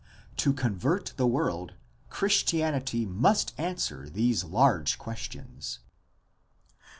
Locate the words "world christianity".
1.27-3.05